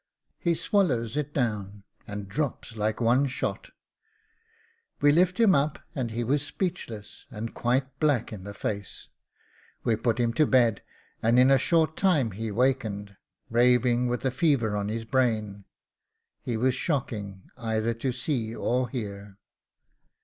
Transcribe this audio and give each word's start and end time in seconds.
He 0.39 0.55
swallows 0.55 1.15
it 1.15 1.31
down, 1.31 1.83
and 2.07 2.27
drops 2.27 2.75
like 2.75 2.99
one 2.99 3.27
shot. 3.27 3.69
We 4.99 5.11
lifts 5.11 5.39
him 5.39 5.53
up, 5.53 5.77
and 5.93 6.09
he 6.09 6.23
was 6.23 6.41
speechless, 6.43 7.27
and 7.29 7.53
quite 7.53 7.99
black 7.99 8.33
in 8.33 8.43
the 8.43 8.55
face. 8.55 9.09
We 9.83 9.95
put 9.95 10.17
him 10.19 10.33
to 10.33 10.47
bed, 10.47 10.81
and 11.21 11.37
in 11.37 11.51
a 11.51 11.59
short 11.59 11.95
time 11.95 12.31
he 12.31 12.49
wakened, 12.49 13.15
raving 13.51 14.07
with 14.07 14.25
a 14.25 14.31
fever 14.31 14.75
on 14.75 14.89
his 14.89 15.05
brain. 15.05 15.65
He 16.41 16.57
was 16.57 16.73
shocking 16.73 17.51
either 17.55 17.93
to 17.93 18.11
see 18.11 18.55
or 18.55 18.89
hear. 18.89 19.37